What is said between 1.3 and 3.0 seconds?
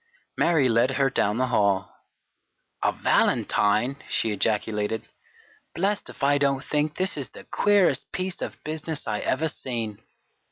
the hall. "A